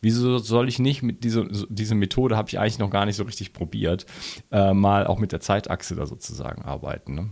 [0.00, 3.24] Wieso soll ich nicht mit dieser diese Methode, habe ich eigentlich noch gar nicht so
[3.24, 4.06] richtig probiert,
[4.50, 7.14] äh, mal auch mit der Zeitachse da sozusagen arbeiten.
[7.14, 7.28] Ne?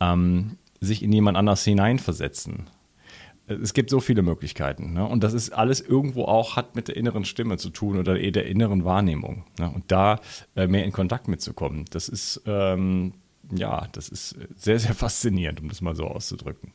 [0.00, 2.66] Ähm, sich in jemand anders hineinversetzen
[3.48, 4.92] es gibt so viele Möglichkeiten.
[4.92, 5.06] Ne?
[5.06, 8.46] Und das ist alles irgendwo auch, hat mit der inneren Stimme zu tun oder der
[8.46, 9.44] inneren Wahrnehmung.
[9.58, 9.70] Ne?
[9.70, 10.20] Und da
[10.56, 13.14] äh, mehr in Kontakt mitzukommen, das ist, ähm,
[13.50, 16.72] ja, das ist sehr, sehr faszinierend, um das mal so auszudrücken.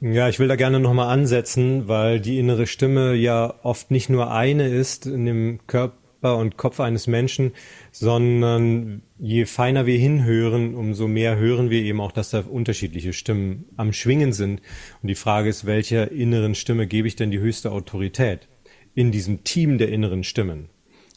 [0.00, 4.32] Ja, ich will da gerne nochmal ansetzen, weil die innere Stimme ja oft nicht nur
[4.32, 7.52] eine ist in dem Körper, Körper und Kopf eines Menschen,
[7.90, 13.64] sondern je feiner wir hinhören, umso mehr hören wir eben auch, dass da unterschiedliche Stimmen
[13.76, 14.62] am Schwingen sind.
[15.02, 18.48] Und die Frage ist, welcher inneren Stimme gebe ich denn die höchste Autorität
[18.94, 20.68] in diesem Team der inneren Stimmen?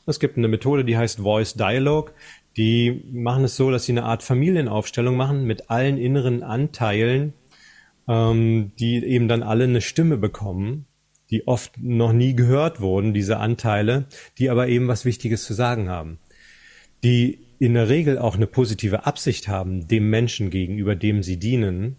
[0.08, 2.12] Es gibt eine Methode, die heißt Voice Dialogue.
[2.58, 7.34] Die machen es so, dass sie eine Art Familienaufstellung machen mit allen inneren Anteilen
[8.08, 10.86] ähm, die eben dann alle eine Stimme bekommen,
[11.30, 14.06] die oft noch nie gehört wurden, diese Anteile,
[14.38, 16.20] die aber eben was Wichtiges zu sagen haben.
[17.04, 21.98] Die in der Regel auch eine positive Absicht haben dem Menschen gegenüber, dem sie dienen,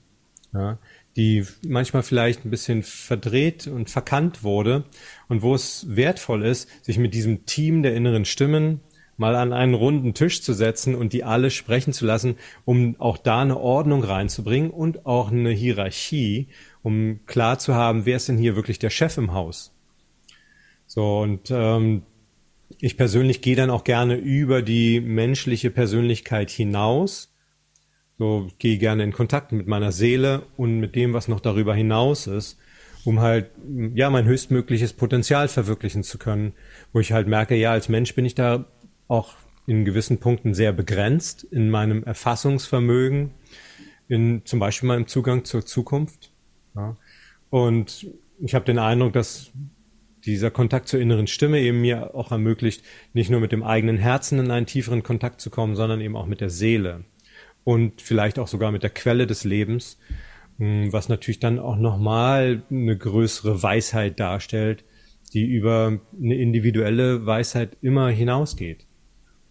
[0.53, 0.79] ja,
[1.17, 4.85] die manchmal vielleicht ein bisschen verdreht und verkannt wurde
[5.29, 8.81] und wo es wertvoll ist, sich mit diesem Team der inneren Stimmen
[9.17, 12.37] mal an einen runden Tisch zu setzen und die alle sprechen zu lassen,
[12.67, 16.49] um auch da eine Ordnung reinzubringen und auch eine Hierarchie,
[16.87, 19.75] um klar zu haben, wer ist denn hier wirklich der Chef im Haus.
[20.87, 22.03] So, und ähm,
[22.79, 27.35] ich persönlich gehe dann auch gerne über die menschliche Persönlichkeit hinaus.
[28.19, 32.29] So, gehe gerne in Kontakt mit meiner Seele und mit dem, was noch darüber hinaus
[32.29, 32.57] ist,
[33.05, 33.51] um halt,
[33.95, 36.53] ja, mein höchstmögliches Potenzial verwirklichen zu können,
[36.93, 38.65] wo ich halt merke, ja, als Mensch bin ich da
[39.09, 39.35] auch
[39.67, 43.33] in gewissen Punkten sehr begrenzt in meinem Erfassungsvermögen,
[44.07, 46.31] in zum Beispiel meinem Zugang zur Zukunft.
[46.77, 46.97] Ja.
[47.51, 48.07] Und
[48.39, 49.53] ich habe den Eindruck, dass
[50.25, 54.39] dieser Kontakt zur inneren Stimme eben mir auch ermöglicht, nicht nur mit dem eigenen Herzen
[54.39, 57.05] in einen tieferen Kontakt zu kommen, sondern eben auch mit der Seele
[57.67, 59.99] und vielleicht auch sogar mit der Quelle des Lebens,
[60.59, 64.85] hm, was natürlich dann auch nochmal eine größere Weisheit darstellt,
[65.33, 68.87] die über eine individuelle Weisheit immer hinausgeht.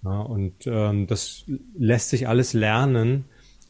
[0.05, 1.43] Ja, und ähm, das
[1.77, 3.25] lässt sich alles lernen.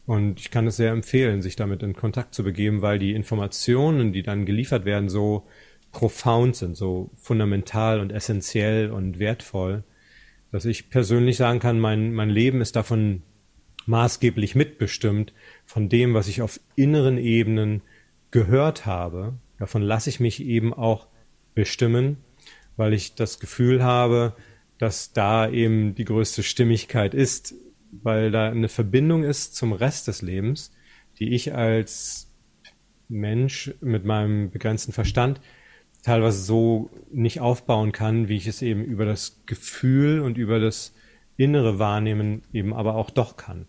[0.06, 4.14] Und ich kann es sehr empfehlen, sich damit in Kontakt zu begeben, weil die Informationen,
[4.14, 5.48] die dann geliefert werden, so
[5.92, 9.84] profound sind, so fundamental und essentiell und wertvoll,
[10.52, 13.24] dass ich persönlich sagen kann, mein, mein Leben ist davon
[13.88, 15.34] maßgeblich mitbestimmt,
[15.66, 17.82] von dem, was ich auf inneren Ebenen
[18.32, 19.34] gehört habe.
[19.58, 21.08] Davon lasse ich mich eben auch
[21.54, 22.18] bestimmen,
[22.78, 24.36] weil ich das Gefühl habe,
[24.78, 27.56] dass da eben die größte Stimmigkeit ist,
[28.04, 30.72] weil da eine Verbindung ist zum Rest des Lebens,
[31.20, 32.32] die ich als
[33.08, 35.42] Mensch mit meinem begrenzten Verstand
[36.04, 40.94] teilweise so nicht aufbauen kann, wie ich es eben über das Gefühl und über das
[41.38, 43.66] innere Wahrnehmen eben aber auch doch kann.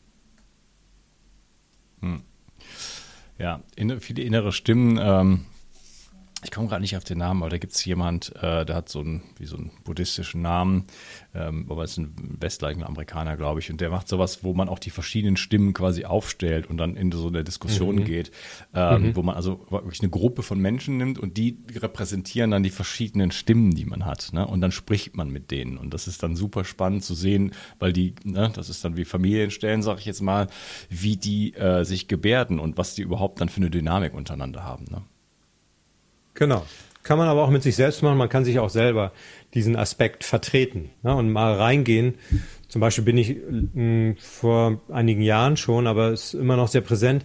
[2.01, 2.23] Hm.
[3.39, 5.47] Ja, in, viele innere Stimmen ähm,
[6.47, 8.89] ich komme gerade nicht auf den Namen, aber da gibt es jemand, äh, der hat
[8.89, 10.85] so einen, wie so einen buddhistischen Namen,
[11.35, 14.79] ähm, aber ist ein westlicher Amerikaner, glaube ich, und der macht sowas, wo man auch
[14.79, 18.05] die verschiedenen Stimmen quasi aufstellt und dann in so eine Diskussion mhm.
[18.05, 18.31] geht,
[18.75, 19.17] ähm, mhm.
[19.17, 23.33] wo man also wirklich eine Gruppe von Menschen nimmt und die repräsentieren dann die verschiedenen
[23.33, 24.47] Stimmen, die man hat, ne?
[24.47, 27.93] und dann spricht man mit denen und das ist dann super spannend zu sehen, weil
[27.93, 30.47] die, ne, das ist dann wie Familienstellen, sage ich jetzt mal,
[30.91, 34.85] wie die äh, sich gebärden und was die überhaupt dann für eine Dynamik untereinander haben.
[34.91, 35.03] Ne?
[36.37, 36.65] Genau.
[37.03, 38.19] Kann man aber auch mit sich selbst machen.
[38.19, 39.13] Man kann sich auch selber
[39.55, 42.15] diesen Aspekt vertreten ne, und mal reingehen.
[42.69, 46.81] Zum Beispiel bin ich mh, hm, vor einigen Jahren schon, aber ist immer noch sehr
[46.81, 47.25] präsent,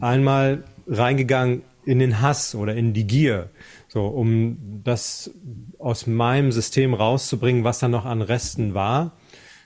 [0.00, 3.50] einmal reingegangen in den Hass oder in die Gier,
[3.88, 5.32] so um das
[5.78, 9.16] aus meinem System rauszubringen, was da noch an Resten war,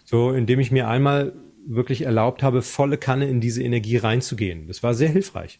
[0.04, 1.32] so indem ich mir einmal
[1.66, 4.68] wirklich erlaubt habe, volle Kanne in diese Energie reinzugehen.
[4.68, 5.58] Das war sehr hilfreich.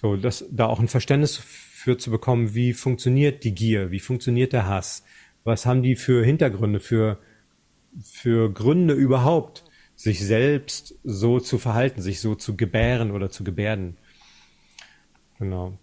[0.00, 1.40] So, dass da auch ein Verständnis
[1.86, 5.04] für zu bekommen, wie funktioniert die Gier, wie funktioniert der Hass,
[5.44, 7.20] was haben die für Hintergründe, für,
[8.02, 9.62] für Gründe überhaupt,
[9.94, 13.98] sich selbst so zu verhalten, sich so zu gebären oder zu gebärden.
[15.38, 15.78] Genau.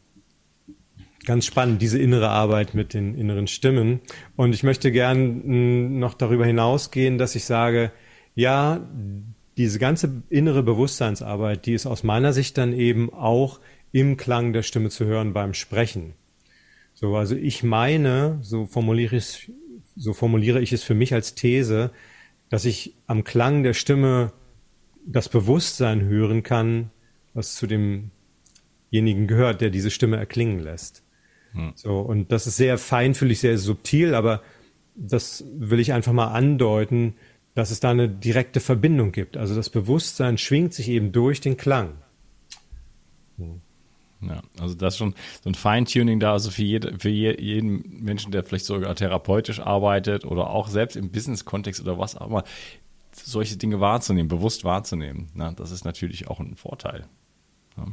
[1.26, 4.02] Ganz spannend, diese innere Arbeit mit den inneren Stimmen.
[4.36, 7.94] Und ich möchte gern noch darüber hinausgehen, dass ich sage,
[8.36, 8.86] ja,
[9.56, 13.62] diese ganze innere Bewusstseinsarbeit, die ist aus meiner Sicht dann eben auch
[13.94, 16.16] im Klang der Stimme zu hören beim Sprechen.
[16.94, 19.52] So, also ich meine, so formuliere ich,
[19.96, 21.92] so formuliere ich es für mich als These,
[22.50, 24.34] dass ich am Klang der Stimme
[25.06, 26.90] das Bewusstsein hören kann,
[27.34, 31.04] was zu demjenigen gehört, der diese Stimme erklingen lässt.
[31.52, 31.74] Hm.
[31.76, 34.42] So, und das ist sehr feinfühlig, sehr subtil, aber
[34.96, 37.16] das will ich einfach mal andeuten,
[37.54, 39.38] dass es da eine direkte Verbindung gibt.
[39.38, 41.94] Also das Bewusstsein schwingt sich eben durch den Klang.
[43.38, 43.62] Hm.
[44.28, 48.04] Ja, also das ist schon so ein Feintuning da, also für, jede, für je, jeden
[48.04, 52.43] Menschen, der vielleicht sogar therapeutisch arbeitet oder auch selbst im Business-Kontext oder was auch immer,
[53.12, 55.30] solche Dinge wahrzunehmen, bewusst wahrzunehmen.
[55.34, 55.54] Ne?
[55.56, 57.06] Das ist natürlich auch ein Vorteil.
[57.78, 57.86] Ja.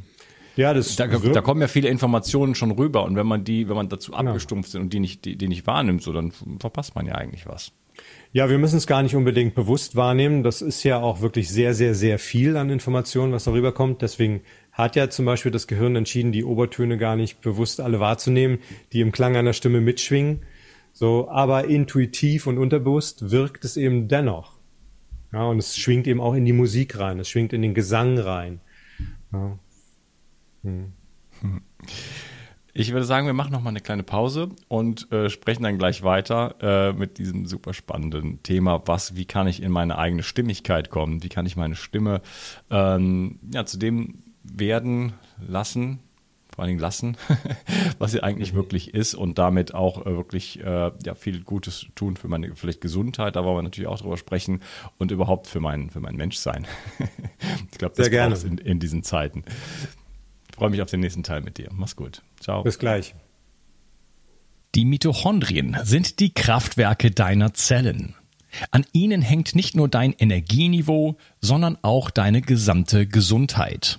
[0.57, 3.77] Ja, das da, da, kommen ja viele Informationen schon rüber und wenn man die, wenn
[3.77, 7.07] man dazu abgestumpft sind und die nicht, die, die nicht wahrnimmt, so dann verpasst man
[7.07, 7.73] ja eigentlich was.
[8.33, 10.43] Ja, wir müssen es gar nicht unbedingt bewusst wahrnehmen.
[10.43, 14.03] Das ist ja auch wirklich sehr, sehr, sehr viel an Informationen, was darüber kommt.
[14.03, 14.43] Deswegen
[14.81, 18.59] hat ja zum Beispiel das Gehirn entschieden, die Obertöne gar nicht bewusst alle wahrzunehmen,
[18.93, 20.43] die im Klang einer Stimme mitschwingen.
[20.93, 24.59] So, aber intuitiv und unterbewusst wirkt es eben dennoch.
[25.33, 28.19] Ja, und es schwingt eben auch in die Musik rein, es schwingt in den Gesang
[28.19, 28.61] rein.
[29.33, 29.59] Ja.
[30.63, 30.93] Hm.
[32.73, 36.03] Ich würde sagen, wir machen noch mal eine kleine Pause und äh, sprechen dann gleich
[36.03, 38.83] weiter äh, mit diesem super spannenden Thema.
[38.87, 41.23] Was, wie kann ich in meine eigene Stimmigkeit kommen?
[41.23, 42.23] Wie kann ich meine Stimme
[42.71, 45.13] ähm, ja, zu dem werden
[45.47, 46.01] lassen,
[46.55, 47.17] vor allen Dingen lassen,
[47.99, 52.17] was sie eigentlich wirklich ist und damit auch äh, wirklich äh, ja, viel Gutes tun
[52.17, 54.61] für meine vielleicht Gesundheit, da wollen wir natürlich auch drüber sprechen
[54.99, 56.67] und überhaupt für mein, für mein Menschsein.
[57.71, 59.45] ich glaube, das Sehr braucht in, in diesen Zeiten.
[60.51, 61.69] Ich freue mich auf den nächsten Teil mit dir.
[61.73, 62.23] Mach's gut.
[62.41, 62.63] Ciao.
[62.63, 63.15] Bis gleich.
[64.75, 68.15] Die Mitochondrien sind die Kraftwerke deiner Zellen.
[68.71, 73.99] An ihnen hängt nicht nur dein Energieniveau, sondern auch deine gesamte Gesundheit.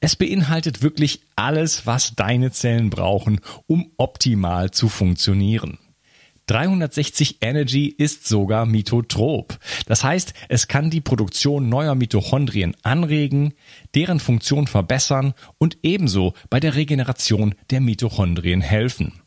[0.00, 5.78] Es beinhaltet wirklich alles, was deine Zellen brauchen, um optimal zu funktionieren.
[6.46, 9.58] 360 Energy ist sogar mitotrop.
[9.86, 13.54] Das heißt, es kann die Produktion neuer Mitochondrien anregen,
[13.94, 19.20] deren Funktion verbessern und ebenso bei der Regeneration der Mitochondrien helfen.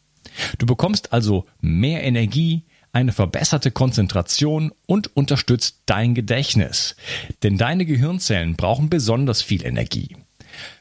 [0.57, 6.95] Du bekommst also mehr Energie, eine verbesserte Konzentration und unterstützt dein Gedächtnis.
[7.43, 10.15] Denn deine Gehirnzellen brauchen besonders viel Energie.